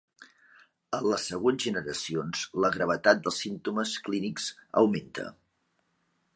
[0.99, 4.51] En les següents generacions, la gravetat dels símptomes clínics
[4.85, 5.31] augmenta.